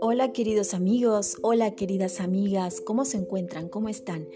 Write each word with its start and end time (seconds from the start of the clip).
Hola 0.00 0.32
queridos 0.32 0.74
amigos, 0.74 1.36
hola 1.42 1.72
queridas 1.72 2.20
amigas, 2.20 2.80
¿cómo 2.80 3.04
se 3.04 3.16
encuentran? 3.16 3.68
¿Cómo 3.68 3.88
están? 3.88 4.28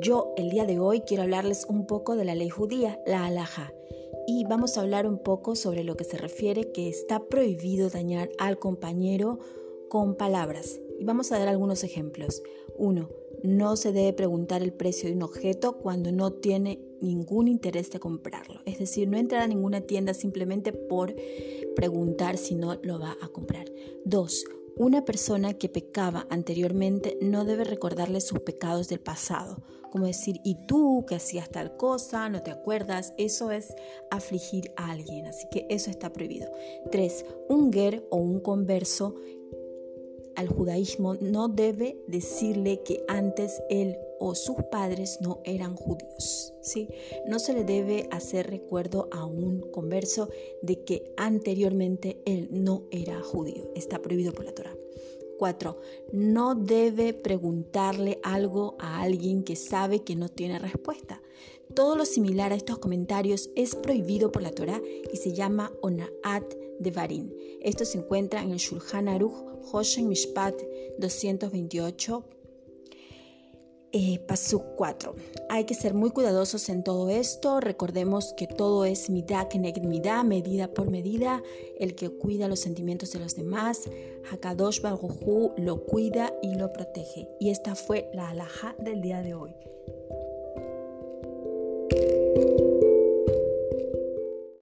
Yo 0.00 0.32
el 0.36 0.50
día 0.50 0.64
de 0.66 0.78
hoy 0.78 1.00
quiero 1.00 1.24
hablarles 1.24 1.64
un 1.66 1.86
poco 1.86 2.14
de 2.14 2.24
la 2.24 2.34
ley 2.34 2.50
judía, 2.50 3.00
la 3.06 3.26
alhaja, 3.26 3.72
y 4.26 4.44
vamos 4.44 4.76
a 4.76 4.82
hablar 4.82 5.06
un 5.06 5.18
poco 5.18 5.56
sobre 5.56 5.82
lo 5.82 5.96
que 5.96 6.04
se 6.04 6.16
refiere 6.16 6.70
que 6.70 6.88
está 6.88 7.24
prohibido 7.24 7.88
dañar 7.88 8.30
al 8.38 8.58
compañero 8.58 9.40
con 9.88 10.14
palabras. 10.14 10.78
Y 11.00 11.04
vamos 11.04 11.32
a 11.32 11.38
dar 11.38 11.48
algunos 11.48 11.82
ejemplos. 11.82 12.42
Uno, 12.76 13.08
no 13.42 13.76
se 13.76 13.90
debe 13.90 14.12
preguntar 14.12 14.62
el 14.62 14.74
precio 14.74 15.08
de 15.08 15.14
un 15.14 15.22
objeto 15.22 15.78
cuando 15.78 16.12
no 16.12 16.34
tiene 16.34 16.78
ningún 17.00 17.48
interés 17.48 17.90
de 17.90 17.98
comprarlo. 17.98 18.60
Es 18.66 18.78
decir, 18.78 19.08
no 19.08 19.16
entrar 19.16 19.40
a 19.40 19.46
ninguna 19.46 19.80
tienda 19.80 20.12
simplemente 20.12 20.74
por 20.74 21.16
preguntar 21.74 22.36
si 22.36 22.54
no 22.54 22.74
lo 22.82 22.98
va 22.98 23.16
a 23.22 23.28
comprar. 23.28 23.64
Dos, 24.04 24.44
una 24.76 25.06
persona 25.06 25.54
que 25.54 25.70
pecaba 25.70 26.26
anteriormente 26.28 27.16
no 27.22 27.46
debe 27.46 27.64
recordarle 27.64 28.20
sus 28.20 28.40
pecados 28.40 28.88
del 28.88 29.00
pasado, 29.00 29.62
como 29.90 30.06
decir, 30.06 30.36
y 30.44 30.66
tú 30.66 31.04
que 31.08 31.16
hacías 31.16 31.50
tal 31.50 31.76
cosa, 31.76 32.28
no 32.28 32.42
te 32.42 32.50
acuerdas, 32.50 33.12
eso 33.18 33.50
es 33.50 33.74
afligir 34.10 34.72
a 34.76 34.90
alguien, 34.90 35.26
así 35.26 35.46
que 35.50 35.66
eso 35.70 35.90
está 35.90 36.12
prohibido. 36.12 36.50
Tres, 36.92 37.24
un 37.48 37.72
ger 37.72 38.06
o 38.10 38.18
un 38.18 38.40
converso 38.40 39.16
al 40.36 40.48
judaísmo 40.48 41.14
no 41.14 41.48
debe 41.48 41.98
decirle 42.06 42.82
que 42.82 43.04
antes 43.08 43.62
él 43.68 43.96
o 44.18 44.34
sus 44.34 44.56
padres 44.70 45.18
no 45.20 45.40
eran 45.44 45.76
judíos. 45.76 46.52
¿sí? 46.60 46.88
No 47.26 47.38
se 47.38 47.54
le 47.54 47.64
debe 47.64 48.08
hacer 48.10 48.50
recuerdo 48.50 49.08
a 49.12 49.24
un 49.24 49.60
converso 49.70 50.28
de 50.62 50.84
que 50.84 51.12
anteriormente 51.16 52.20
él 52.26 52.48
no 52.50 52.84
era 52.90 53.20
judío. 53.22 53.70
Está 53.74 54.00
prohibido 54.00 54.32
por 54.32 54.44
la 54.44 54.52
Torah. 54.52 54.76
4. 55.40 55.80
No 56.12 56.54
debe 56.54 57.14
preguntarle 57.14 58.20
algo 58.22 58.76
a 58.78 59.00
alguien 59.00 59.42
que 59.42 59.56
sabe 59.56 60.04
que 60.04 60.14
no 60.14 60.28
tiene 60.28 60.58
respuesta. 60.58 61.22
Todo 61.74 61.96
lo 61.96 62.04
similar 62.04 62.52
a 62.52 62.56
estos 62.56 62.78
comentarios 62.78 63.48
es 63.56 63.74
prohibido 63.74 64.30
por 64.32 64.42
la 64.42 64.50
Torah 64.50 64.82
y 65.10 65.16
se 65.16 65.32
llama 65.32 65.72
onaat 65.80 66.44
de 66.78 66.90
Varin. 66.90 67.34
Esto 67.62 67.86
se 67.86 67.96
encuentra 67.96 68.42
en 68.42 68.50
el 68.50 68.58
Shulchan 68.58 69.08
Aruch 69.08 69.32
Hoshen 69.72 70.08
Mishpat 70.08 70.60
228. 70.98 72.39
Eh, 73.92 74.20
4. 74.76 75.14
Hay 75.48 75.64
que 75.64 75.74
ser 75.74 75.94
muy 75.94 76.10
cuidadosos 76.10 76.68
en 76.68 76.84
todo 76.84 77.08
esto. 77.08 77.58
Recordemos 77.58 78.34
que 78.36 78.46
todo 78.46 78.84
es 78.84 79.08
keneged 79.48 79.82
midá, 79.82 80.22
medida 80.22 80.68
por 80.68 80.90
medida. 80.90 81.42
El 81.78 81.96
que 81.96 82.08
cuida 82.08 82.46
los 82.46 82.60
sentimientos 82.60 83.10
de 83.12 83.18
los 83.18 83.34
demás, 83.34 83.90
Hakadosh 84.30 84.80
Baruj 84.80 85.54
lo 85.56 85.84
cuida 85.86 86.32
y 86.40 86.54
lo 86.54 86.72
protege. 86.72 87.28
Y 87.40 87.50
esta 87.50 87.74
fue 87.74 88.08
la 88.14 88.28
alhaja 88.28 88.76
del 88.78 89.00
día 89.02 89.22
de 89.22 89.34
hoy. 89.34 89.56